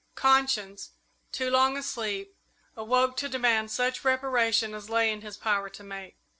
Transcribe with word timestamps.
Conscience, 0.15 0.93
too 1.31 1.51
long 1.51 1.77
asleep, 1.77 2.35
awoke 2.75 3.15
to 3.17 3.29
demand 3.29 3.69
such 3.69 4.03
reparation 4.03 4.73
as 4.73 4.89
lay 4.89 5.11
in 5.11 5.21
his 5.21 5.37
power 5.37 5.69
to 5.69 5.83
make. 5.83 6.17